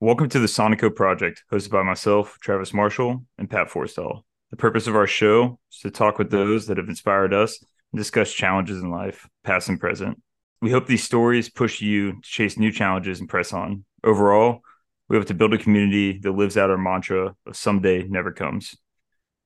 [0.00, 4.22] Welcome to the Soneco Project, hosted by myself, Travis Marshall, and Pat Forstall.
[4.50, 7.58] The purpose of our show is to talk with those that have inspired us
[7.92, 10.22] and discuss challenges in life, past and present.
[10.62, 13.84] We hope these stories push you to chase new challenges and press on.
[14.04, 14.60] Overall,
[15.08, 18.76] we hope to build a community that lives out our mantra of someday never comes.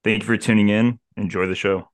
[0.04, 1.00] Thank you for tuning in.
[1.16, 1.88] Enjoy the show.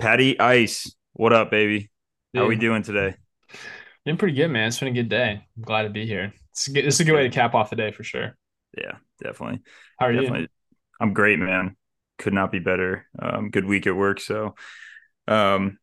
[0.00, 1.92] Patty Ice, what up, baby?
[2.34, 3.14] How are we doing today?
[4.06, 4.68] Doing pretty good, man.
[4.68, 5.44] It's been a good day.
[5.56, 6.32] I'm glad to be here.
[6.52, 8.36] It's a good, it's a good way to cap off the day for sure.
[8.76, 8.92] Yeah,
[9.22, 9.60] definitely.
[9.98, 10.40] How are definitely.
[10.40, 10.48] you?
[11.00, 11.76] I'm great, man.
[12.18, 13.06] Could not be better.
[13.18, 14.20] Um, good week at work.
[14.20, 14.54] So,
[15.28, 15.78] um,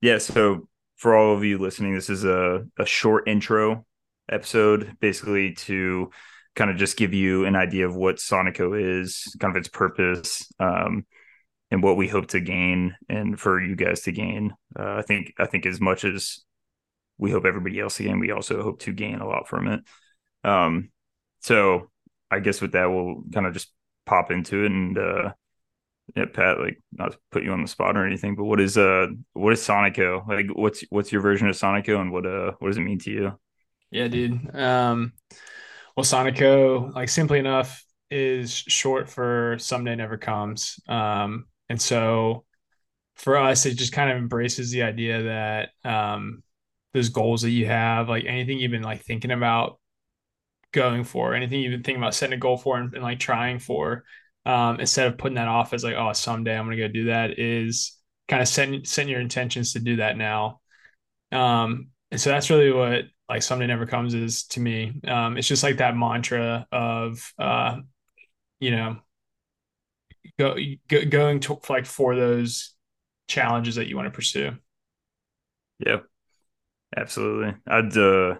[0.00, 0.18] yeah.
[0.18, 3.84] So for all of you listening, this is a a short intro
[4.30, 6.10] episode, basically to
[6.56, 10.50] kind of just give you an idea of what Soneco is, kind of its purpose,
[10.58, 11.06] um,
[11.70, 14.54] and what we hope to gain, and for you guys to gain.
[14.78, 16.40] Uh, I think I think as much as
[17.18, 18.20] we hope everybody else again.
[18.20, 19.80] we also hope to gain a lot from it.
[20.44, 20.90] Um,
[21.40, 21.90] so
[22.30, 23.72] I guess with that, we'll kind of just
[24.06, 25.32] pop into it and uh,
[26.16, 28.78] yeah, Pat, like not to put you on the spot or anything, but what is
[28.78, 30.26] uh what is Soneco?
[30.26, 33.10] Like what's what's your version of Soneco and what uh what does it mean to
[33.10, 33.38] you?
[33.90, 34.54] Yeah, dude.
[34.54, 35.12] Um,
[35.96, 40.80] well, Soneco, like simply enough, is short for someday never comes.
[40.88, 42.44] Um, and so
[43.16, 46.42] for us, it just kind of embraces the idea that um,
[46.94, 49.78] those goals that you have, like anything you've been like thinking about
[50.72, 53.58] going for, anything you've been thinking about setting a goal for and, and like trying
[53.58, 54.04] for,
[54.46, 57.38] um, instead of putting that off as like, oh, someday I'm gonna go do that,
[57.38, 57.96] is
[58.28, 60.60] kind of setting setting your intentions to do that now.
[61.32, 65.00] Um, and so that's really what like someday never comes is to me.
[65.06, 67.78] Um, it's just like that mantra of uh,
[68.60, 68.98] you know,
[70.38, 70.56] go,
[70.88, 72.74] go going to like for those
[73.28, 74.52] challenges that you want to pursue.
[75.78, 75.98] Yeah,
[76.96, 77.54] absolutely.
[77.66, 78.36] I'd uh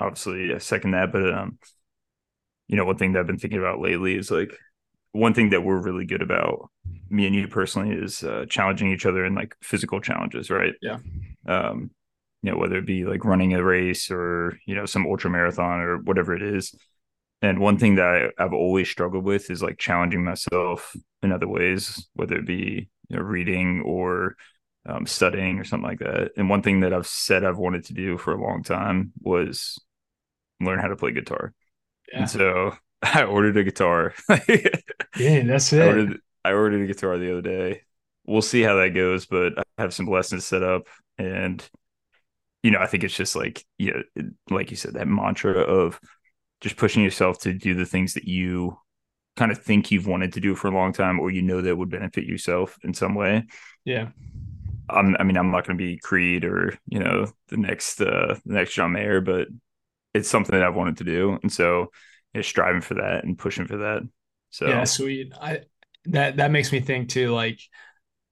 [0.00, 1.58] obviously yeah, second that, but um,
[2.68, 4.52] you know, one thing that I've been thinking about lately is like
[5.12, 6.70] one thing that we're really good about,
[7.08, 10.74] me and you personally, is uh, challenging each other in like physical challenges, right?
[10.82, 10.98] Yeah.
[11.46, 11.90] Um,
[12.42, 15.80] you know, whether it be like running a race or you know some ultra marathon
[15.80, 16.74] or whatever it is.
[17.42, 21.48] And one thing that I, I've always struggled with is like challenging myself in other
[21.48, 24.36] ways, whether it be you know reading or
[24.86, 26.32] um, studying or something like that.
[26.36, 29.78] And one thing that I've said I've wanted to do for a long time was
[30.60, 31.52] learn how to play guitar.
[32.12, 32.20] Yeah.
[32.20, 34.14] And so I ordered a guitar.
[35.18, 35.86] Yeah, that's I it.
[35.86, 37.82] ordered I ordered a guitar the other day.
[38.26, 41.66] We'll see how that goes, but I have some lessons set up and
[42.62, 46.00] you know, I think it's just like, you know, like you said, that mantra of
[46.60, 48.76] just pushing yourself to do the things that you
[49.36, 51.76] kind of think you've wanted to do for a long time or you know that
[51.76, 53.44] would benefit yourself in some way.
[53.84, 54.08] Yeah.
[54.88, 58.36] I'm, I mean, I'm not going to be Creed or you know the next uh,
[58.44, 59.48] the next John Mayer, but
[60.14, 61.80] it's something that I've wanted to do, and so
[62.34, 64.02] you know, striving for that and pushing for that.
[64.50, 65.32] So Yeah, sweet.
[65.40, 65.62] I
[66.06, 67.32] that that makes me think too.
[67.32, 67.60] Like,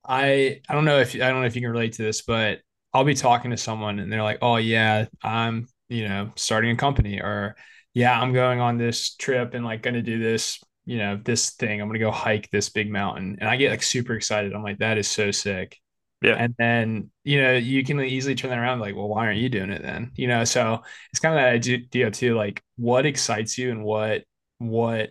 [0.05, 2.61] I I don't know if I don't know if you can relate to this, but
[2.95, 6.77] I'll be talking to someone and they're like, "Oh yeah, I'm you know starting a
[6.77, 7.57] company," or
[7.95, 11.53] "Yeah, I'm going on this trip and like going to do this you know this
[11.53, 11.81] thing.
[11.83, 14.55] I'm going to go hike this big mountain," and I get like super excited.
[14.55, 15.81] I'm like, "That is so sick."
[16.25, 19.39] Yeah, And then you know you can easily turn that around like, "Well, why aren't
[19.39, 22.35] you doing it then?" You know, so it's kind of that idea too.
[22.37, 24.25] Like, what excites you and what
[24.59, 25.11] what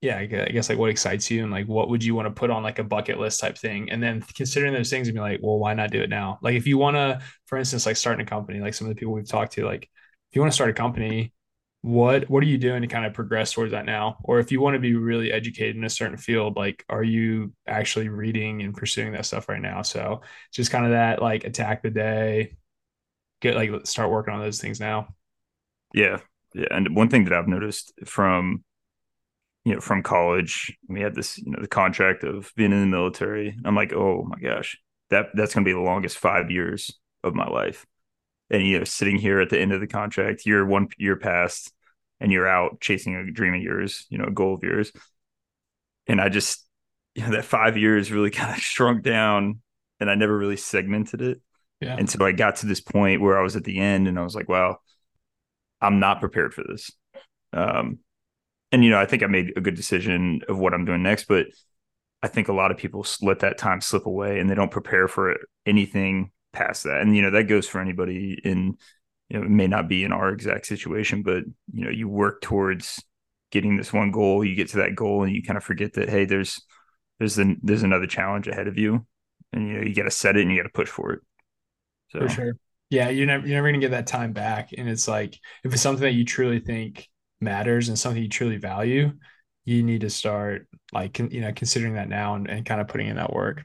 [0.00, 2.50] yeah, I guess like what excites you and like what would you want to put
[2.50, 5.40] on like a bucket list type thing, and then considering those things and be like,
[5.42, 6.38] well, why not do it now?
[6.42, 8.98] Like if you want to, for instance, like starting a company, like some of the
[8.98, 11.32] people we've talked to, like if you want to start a company,
[11.82, 14.18] what what are you doing to kind of progress towards that now?
[14.24, 17.52] Or if you want to be really educated in a certain field, like are you
[17.66, 19.82] actually reading and pursuing that stuff right now?
[19.82, 20.22] So
[20.52, 22.56] just kind of that like attack the day,
[23.40, 25.08] get like start working on those things now.
[25.94, 26.18] yeah,
[26.54, 26.66] yeah.
[26.70, 28.64] And one thing that I've noticed from
[29.64, 32.86] you know from college, we had this you know the contract of being in the
[32.86, 33.56] military.
[33.64, 34.78] I'm like, oh my gosh,
[35.10, 36.92] that that's going to be the longest five years
[37.24, 37.86] of my life.
[38.52, 41.72] And you know, sitting here at the end of the contract, you're one year past,
[42.20, 44.92] and you're out chasing a dream of yours, you know, a goal of yours.
[46.06, 46.64] And I just,
[47.14, 49.60] you know, that five years really kind of shrunk down,
[49.98, 51.40] and I never really segmented it.
[51.80, 51.96] Yeah.
[51.98, 54.22] And so I got to this point where I was at the end, and I
[54.22, 54.76] was like, wow,
[55.80, 56.92] I'm not prepared for this.
[57.52, 57.98] Um,
[58.70, 61.24] and you know, I think I made a good decision of what I'm doing next,
[61.24, 61.46] but
[62.22, 65.08] I think a lot of people let that time slip away and they don't prepare
[65.08, 65.36] for
[65.66, 67.00] anything past that.
[67.00, 68.76] And you know, that goes for anybody in
[69.28, 72.42] you know, it may not be in our exact situation, but you know, you work
[72.42, 73.02] towards
[73.50, 76.08] getting this one goal, you get to that goal and you kind of forget that
[76.08, 76.60] hey, there's
[77.18, 79.06] there's an there's another challenge ahead of you
[79.52, 81.20] and you know, you got to set it and you got to push for it.
[82.10, 82.56] So For sure.
[82.90, 84.70] Yeah, you're never you're never gonna get that time back.
[84.76, 87.08] And it's like if it's something that you truly think
[87.40, 89.12] matters and something you truly value,
[89.64, 93.08] you need to start like you know considering that now and, and kind of putting
[93.08, 93.64] in that work.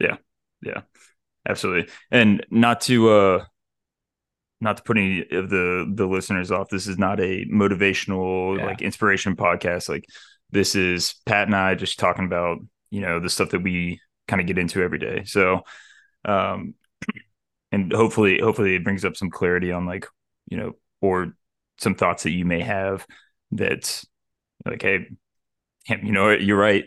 [0.00, 0.16] Yeah,
[0.62, 0.82] yeah,
[1.48, 1.92] absolutely.
[2.10, 3.44] And not to uh
[4.60, 6.70] not to put any of the the listeners off.
[6.70, 8.66] This is not a motivational yeah.
[8.66, 9.88] like inspiration podcast.
[9.88, 10.06] Like
[10.50, 12.58] this is Pat and I just talking about
[12.90, 15.24] you know the stuff that we kind of get into every day.
[15.24, 15.62] So,
[16.24, 16.74] um,
[17.72, 20.06] and hopefully, hopefully it brings up some clarity on like
[20.48, 21.34] you know or
[21.78, 23.06] some thoughts that you may have
[23.52, 24.02] that
[24.64, 25.06] like hey
[25.88, 26.84] you know you're right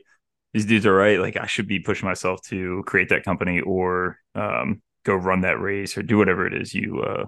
[0.57, 4.17] these dudes are right like i should be pushing myself to create that company or
[4.33, 7.25] um, go run that race or do whatever it is you uh,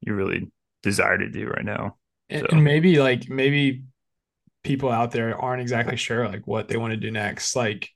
[0.00, 0.50] you really
[0.82, 1.96] desire to do right now.
[2.30, 2.46] So.
[2.50, 3.84] And maybe like maybe
[4.62, 7.56] people out there aren't exactly sure like what they want to do next.
[7.56, 7.88] Like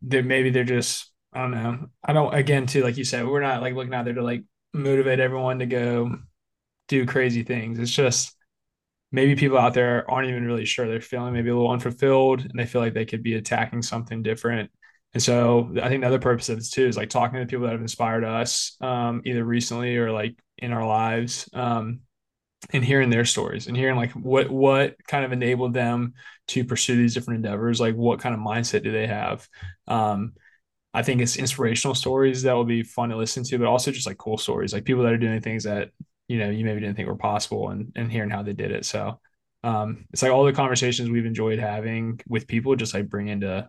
[0.00, 1.86] they maybe they're just I don't know.
[2.04, 4.44] I don't again too like you said we're not like looking out there to like
[4.72, 6.16] motivate everyone to go
[6.88, 7.78] do crazy things.
[7.78, 8.36] It's just
[9.12, 10.88] maybe people out there aren't even really sure.
[10.88, 14.22] They're feeling maybe a little unfulfilled and they feel like they could be attacking something
[14.22, 14.70] different.
[15.14, 17.66] And so I think the other purpose of this too is like talking to people
[17.66, 22.00] that have inspired us, um, either recently or like in our lives um,
[22.72, 26.14] and hearing their stories and hearing like what what kind of enabled them
[26.48, 29.48] to pursue these different endeavors like what kind of mindset do they have
[29.88, 30.32] um,
[30.94, 34.06] i think it's inspirational stories that will be fun to listen to but also just
[34.06, 35.90] like cool stories like people that are doing things that
[36.32, 38.84] you know you maybe didn't think were possible and and hearing how they did it.
[38.84, 39.20] So
[39.64, 43.68] um, it's like all the conversations we've enjoyed having with people just like bring into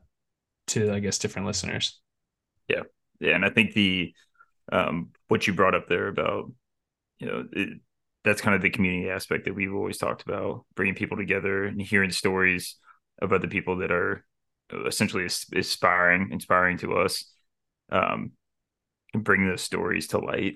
[0.65, 2.00] to i guess different listeners.
[2.68, 2.83] Yeah.
[3.19, 4.13] Yeah and i think the
[4.71, 6.50] um what you brought up there about
[7.24, 7.80] you know, it,
[8.24, 11.81] that's kind of the community aspect that we've always talked about, bringing people together and
[11.81, 12.77] hearing stories
[13.21, 14.25] of other people that are
[14.86, 17.31] essentially inspiring inspiring to us,
[17.92, 18.31] um,
[19.13, 20.56] and bring those stories to light.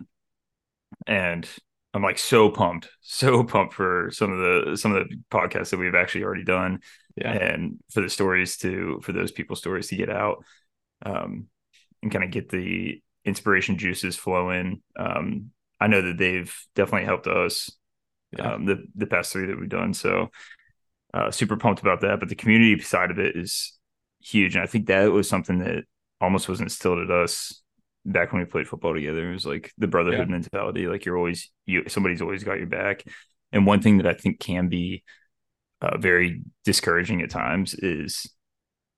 [1.05, 1.47] And
[1.93, 5.79] I'm like so pumped, so pumped for some of the some of the podcasts that
[5.79, 6.79] we've actually already done,
[7.15, 7.31] yeah.
[7.31, 10.43] and for the stories to for those people's stories to get out,
[11.05, 11.47] um,
[12.01, 14.81] and kind of get the inspiration juices flowing.
[14.97, 17.71] Um, I know that they've definitely helped us
[18.37, 18.53] yeah.
[18.53, 19.93] um, the the past three that we've done.
[19.93, 20.29] So
[21.13, 22.19] uh, super pumped about that.
[22.19, 23.73] But the community side of it is
[24.21, 25.83] huge, and I think that was something that
[26.19, 27.61] almost was instilled at us
[28.07, 29.29] back when we played football together.
[29.29, 30.33] It was like the brotherhood yeah.
[30.33, 30.87] mentality.
[30.87, 33.03] Like you're always you somebody's always got your back.
[33.51, 35.03] And one thing that I think can be
[35.81, 38.29] uh, very discouraging at times is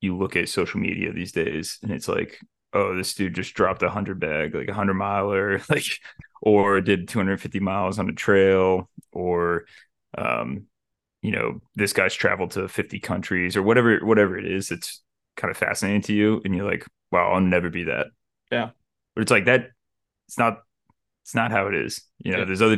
[0.02, 2.40] you look at social media these days and it's like
[2.74, 5.86] oh, this dude just dropped a hundred bag, like a hundred miler, like,
[6.42, 9.66] or did 250 miles on a trail, or,
[10.18, 10.66] um,
[11.22, 14.72] you know, this guy's traveled to 50 countries or whatever, whatever it is.
[14.72, 15.02] It's
[15.36, 16.42] kind of fascinating to you.
[16.46, 18.08] And you're like, wow, I'll never be that.
[18.52, 18.70] Yeah.
[19.20, 19.72] But it's like that.
[20.30, 20.60] It's not,
[21.26, 22.02] it's not how it is.
[22.20, 22.46] You know, yeah.
[22.46, 22.78] there's other,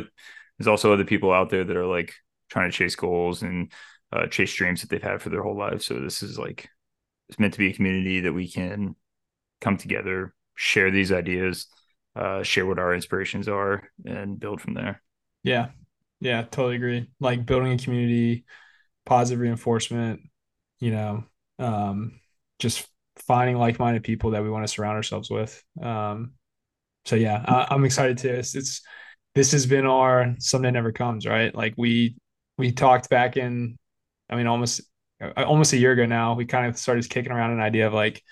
[0.58, 2.14] there's also other people out there that are like
[2.50, 3.70] trying to chase goals and
[4.12, 5.82] uh, chase dreams that they've had for their whole life.
[5.82, 6.68] So this is like,
[7.28, 8.96] it's meant to be a community that we can
[9.60, 11.68] come together, share these ideas,
[12.16, 15.00] uh, share what our inspirations are, and build from there.
[15.44, 15.68] Yeah,
[16.18, 17.08] yeah, totally agree.
[17.20, 18.46] Like building a community,
[19.06, 20.22] positive reinforcement.
[20.80, 21.24] You know,
[21.60, 22.18] um,
[22.58, 25.62] just finding like-minded people that we want to surround ourselves with.
[25.80, 26.32] Um,
[27.04, 28.30] so yeah, I, am excited to.
[28.30, 28.82] It's, it's
[29.34, 31.54] this has been our someday never comes, right?
[31.54, 32.16] Like we
[32.58, 33.78] we talked back in,
[34.30, 34.82] I mean, almost
[35.36, 36.34] almost a year ago now.
[36.34, 38.22] We kind of started kicking around an idea of like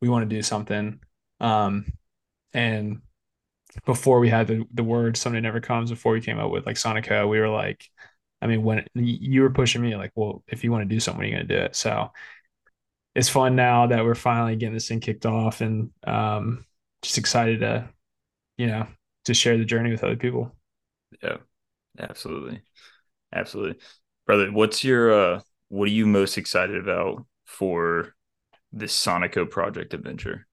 [0.00, 1.00] we want to do something.
[1.40, 1.92] Um,
[2.52, 3.00] and
[3.84, 6.76] before we had the, the word someday never comes, before we came up with like
[6.76, 7.84] Soneco, we were like,
[8.40, 11.22] I mean, when you were pushing me, like, well, if you want to do something,
[11.22, 11.76] you're going to do it.
[11.76, 12.10] So
[13.18, 16.64] it's fun now that we're finally getting this thing kicked off and um,
[17.02, 17.88] just excited to,
[18.56, 18.86] you know,
[19.24, 20.54] to share the journey with other people.
[21.20, 21.38] Yeah,
[21.98, 22.62] absolutely.
[23.34, 23.80] Absolutely.
[24.24, 28.14] Brother, what's your, uh, what are you most excited about for
[28.72, 30.46] this Soneco project adventure?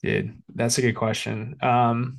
[0.00, 1.56] Dude, that's a good question.
[1.60, 2.18] Um,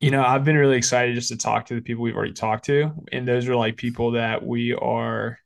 [0.00, 2.66] you know, I've been really excited just to talk to the people we've already talked
[2.66, 2.92] to.
[3.12, 5.38] And those are like people that we are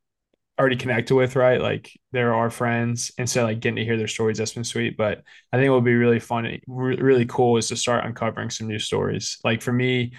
[0.60, 1.60] already connected with, right?
[1.60, 3.12] Like they're our friends.
[3.16, 4.96] And so like getting to hear their stories, that's been sweet.
[4.96, 8.68] But I think what would be really fun, really cool is to start uncovering some
[8.68, 9.38] new stories.
[9.42, 10.12] Like for me,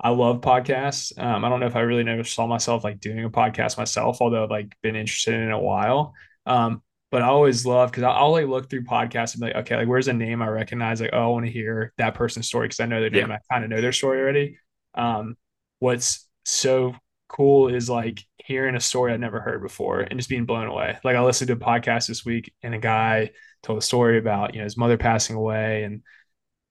[0.00, 1.16] I love podcasts.
[1.16, 4.18] Um, I don't know if I really never saw myself like doing a podcast myself,
[4.20, 6.12] although I've like been interested in it a while.
[6.44, 6.82] Um,
[7.12, 9.88] but I always love because I'll, like look through podcasts and be like, okay, like
[9.88, 11.00] where's a name I recognize?
[11.00, 13.28] Like, oh, I want to hear that person's story because I know their name.
[13.28, 13.36] Yeah.
[13.36, 14.58] I kind of know their story already.
[14.94, 15.36] Um,
[15.78, 16.96] what's so
[17.34, 20.98] cool is like hearing a story I'd never heard before and just being blown away.
[21.02, 23.30] Like I listened to a podcast this week and a guy
[23.62, 26.02] told a story about, you know, his mother passing away and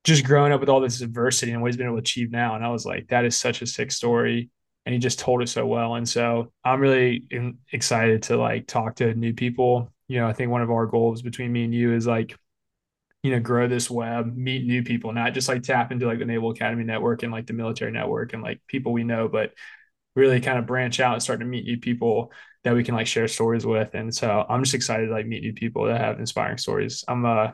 [0.04, 2.56] just growing up with all this adversity and what he's been able to achieve now.
[2.56, 4.50] And I was like, that is such a sick story.
[4.86, 5.96] And he just told it so well.
[5.96, 7.28] And so I'm really
[7.72, 9.90] excited to like talk to new people.
[10.08, 12.38] You know, I think one of our goals between me and you is like,
[13.22, 16.26] you know, grow this web, meet new people, not just like tap into like the
[16.26, 19.54] Naval Academy network and like the military network and like people we know, but
[20.16, 22.32] really kind of branch out and start to meet new people
[22.64, 23.94] that we can like share stories with.
[23.94, 27.04] And so I'm just excited to like meet new people that have inspiring stories.
[27.08, 27.52] I'm uh,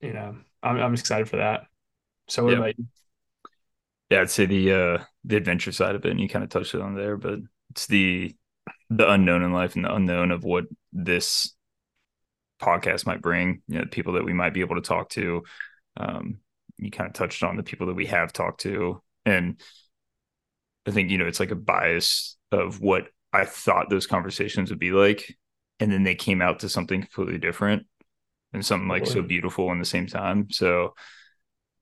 [0.00, 1.62] you know, I'm I'm excited for that.
[2.28, 2.86] So what about you?
[4.10, 6.74] Yeah, I'd say the uh the adventure side of it, and you kind of touched
[6.74, 7.40] it on there, but
[7.70, 8.34] it's the
[8.90, 11.54] the unknown in life and the unknown of what this
[12.60, 15.42] podcast might bring, you know, people that we might be able to talk to.
[15.96, 16.38] Um,
[16.76, 19.02] you kind of touched on the people that we have talked to.
[19.24, 19.60] And
[20.88, 24.78] I think, you know, it's like a bias of what I thought those conversations would
[24.78, 25.36] be like.
[25.80, 27.86] And then they came out to something completely different
[28.52, 30.50] and something like so beautiful in the same time.
[30.50, 30.94] So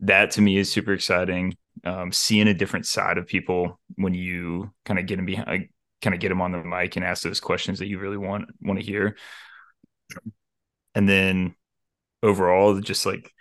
[0.00, 1.56] that to me is super exciting.
[1.84, 5.68] Um, seeing a different side of people when you kind of get them behind,
[6.02, 8.50] kind of get them on the mic and ask those questions that you really want
[8.60, 9.16] want to hear.
[10.94, 11.54] And then
[12.22, 13.32] overall, just like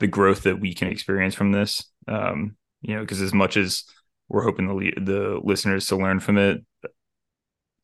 [0.00, 3.84] the growth that we can experience from this, um, you know, because as much as
[4.32, 6.64] we're hoping the the listeners to learn from it,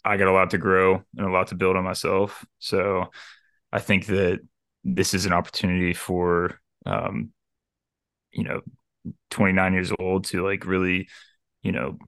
[0.04, 2.44] I got a lot to grow and a lot to build on myself.
[2.58, 3.10] So
[3.70, 4.40] I think that
[4.82, 7.30] this is an opportunity for um,
[8.32, 8.62] you know
[9.30, 11.08] 29 years old to like really
[11.62, 11.98] you know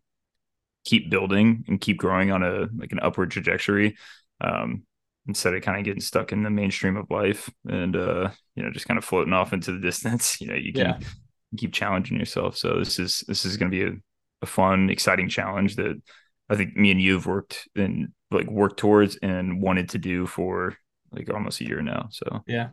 [0.85, 3.97] keep building and keep growing on a like an upward trajectory
[4.40, 4.85] um,
[5.26, 8.70] instead of kind of getting stuck in the mainstream of life and uh you know
[8.70, 10.99] just kind of floating off into the distance you know you can yeah.
[11.59, 14.00] keep challenging yourself so this is this is going to be a,
[14.42, 16.00] a fun exciting challenge that
[16.49, 20.26] i think me and you have worked and like worked towards and wanted to do
[20.26, 20.76] for
[21.12, 22.70] like almost a year now so yeah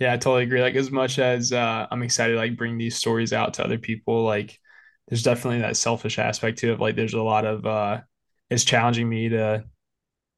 [0.00, 0.62] yeah, I totally agree.
[0.62, 4.24] Like as much as uh, I'm excited like bring these stories out to other people,
[4.24, 4.58] like
[5.06, 6.80] there's definitely that selfish aspect to it.
[6.80, 8.00] Like there's a lot of uh,
[8.48, 9.64] it's challenging me to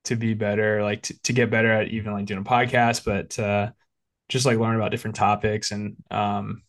[0.06, 3.38] to be better, like to, to get better at even like doing a podcast, but
[3.38, 3.70] uh,
[4.28, 6.62] just like learn about different topics and um,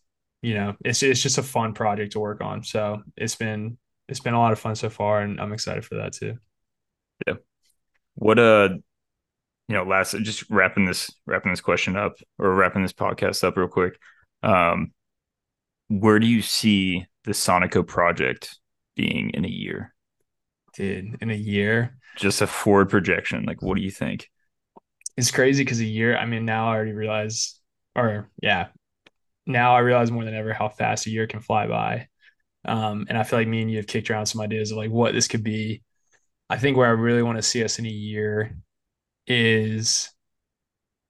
[0.44, 2.64] you know, it's it's just a fun project to work on.
[2.64, 5.96] So it's been it's been a lot of fun so far, and I'm excited for
[5.96, 6.38] that too.
[7.28, 7.36] Yeah.
[8.16, 8.70] What uh
[9.68, 13.58] you know, last just wrapping this wrapping this question up or wrapping this podcast up
[13.58, 13.98] real quick.
[14.42, 14.92] Um,
[15.88, 18.60] where do you see the Soneco project
[18.96, 19.94] being in a year?
[20.76, 23.46] Dude, in a year, just a forward projection.
[23.46, 24.30] Like, what do you think?
[25.16, 26.18] It's crazy because a year.
[26.18, 27.60] I mean, now I already realize,
[27.96, 28.68] or yeah,
[29.46, 32.08] now I realize more than ever how fast a year can fly by.
[32.66, 34.92] Um, and I feel like me and you have kicked around some ideas of like
[34.92, 35.84] what this could be.
[36.50, 38.58] I think where I really want to see us in a year
[39.28, 40.10] is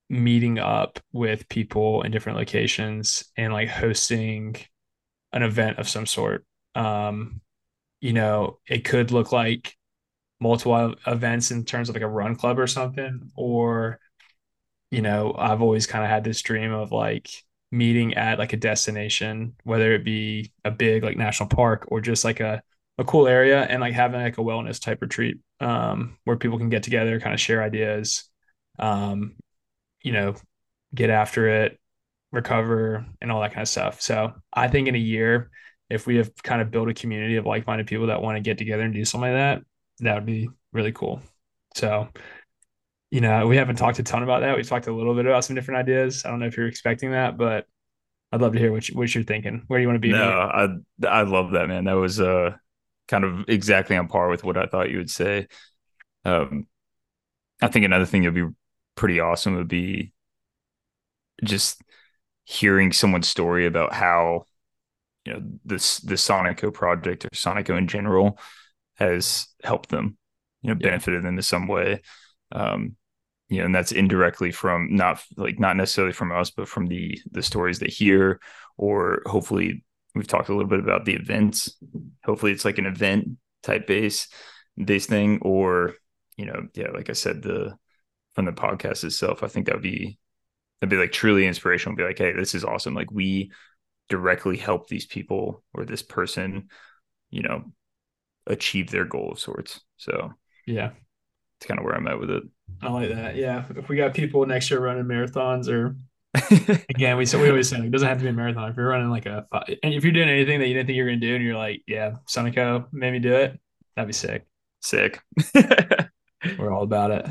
[0.09, 4.55] meeting up with people in different locations and like hosting
[5.31, 6.45] an event of some sort.
[6.75, 7.41] Um,
[8.01, 9.75] you know, it could look like
[10.39, 13.99] multiple events in terms of like a run club or something, or,
[14.91, 17.29] you know, I've always kind of had this dream of like
[17.73, 22.23] meeting at like a destination, whether it be a big like national park or just
[22.23, 22.61] like a,
[22.99, 26.69] a cool area and like having like a wellness type retreat um, where people can
[26.69, 28.29] get together, kind of share ideas,
[28.77, 29.35] um,
[30.03, 30.35] you know,
[30.93, 31.79] get after it,
[32.31, 34.01] recover, and all that kind of stuff.
[34.01, 35.49] So I think in a year,
[35.89, 38.59] if we have kind of built a community of like-minded people that want to get
[38.59, 39.63] together and do something like that,
[39.99, 41.21] that would be really cool.
[41.73, 42.09] So,
[43.13, 44.55] you know, we haven't talked a ton about that.
[44.55, 46.25] We've talked a little bit about some different ideas.
[46.25, 47.67] I don't know if you're expecting that, but
[48.31, 49.61] I'd love to hear what, you, what you're thinking.
[49.67, 50.11] Where do you want to be?
[50.11, 50.69] No, I
[51.07, 51.83] I love that man.
[51.83, 52.55] That was uh
[53.07, 55.47] kind of exactly on par with what I thought you would say.
[56.25, 56.65] Um,
[57.61, 58.51] I think another thing that'd be
[58.95, 60.11] pretty awesome would be
[61.43, 61.83] just
[62.45, 64.45] hearing someone's story about how
[65.23, 68.39] you know this the Soneco project or Soneco in general
[68.95, 70.17] has helped them,
[70.63, 71.27] you know, benefited yeah.
[71.27, 72.01] them in some way.
[72.51, 72.95] Um,
[73.53, 77.19] you know, and that's indirectly from not like not necessarily from us, but from the
[77.31, 78.39] the stories they hear,
[78.77, 79.83] or hopefully
[80.15, 81.77] we've talked a little bit about the events.
[82.25, 83.29] Hopefully, it's like an event
[83.61, 84.27] type base
[84.83, 85.93] base thing, or
[86.35, 87.75] you know, yeah, like I said, the
[88.33, 89.43] from the podcast itself.
[89.43, 90.17] I think that would be
[90.81, 91.95] that'd be like truly inspirational.
[91.95, 92.95] Be like, hey, this is awesome.
[92.95, 93.51] Like we
[94.09, 96.69] directly help these people or this person,
[97.29, 97.71] you know,
[98.47, 99.79] achieve their goal of sorts.
[99.97, 100.33] So
[100.65, 100.91] yeah,
[101.59, 102.43] it's kind of where I'm at with it.
[102.81, 103.35] I like that.
[103.35, 105.95] Yeah, if we got people next year running marathons or
[106.89, 108.69] again, we so we always say like, it doesn't have to be a marathon.
[108.69, 109.45] If you're running like a,
[109.83, 111.57] and if you're doing anything that you didn't think you were gonna do, and you're
[111.57, 113.59] like, yeah, Soneco made me do it,
[113.95, 114.45] that'd be sick.
[114.81, 115.21] Sick.
[116.57, 117.27] we're all about it.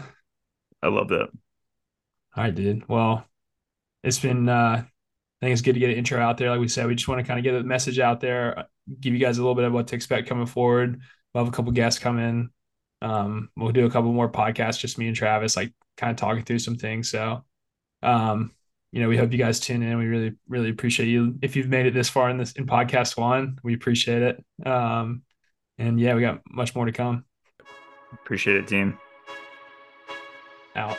[0.83, 1.29] I love that.
[2.35, 2.89] All right, dude.
[2.89, 3.27] Well,
[4.03, 4.85] it's been uh
[5.43, 6.51] I think it's good to get an intro out there.
[6.51, 8.67] Like we said, we just want to kind of get a message out there,
[9.01, 11.01] give you guys a little bit of what to expect coming forward.
[11.35, 12.51] We'll have a couple guests come in.
[13.03, 16.45] Um, we'll do a couple more podcasts, just me and Travis, like kind of talking
[16.45, 17.11] through some things.
[17.11, 17.45] So,
[18.03, 18.53] um,
[18.93, 19.99] you know, we hope you guys tune in.
[19.99, 21.35] We really, really appreciate you.
[21.43, 24.45] If you've made it this far in this in podcast one, we appreciate it.
[24.65, 25.23] Um,
[25.79, 27.25] and yeah, we got much more to come.
[28.13, 28.99] Appreciate it, team.
[30.77, 30.99] Out.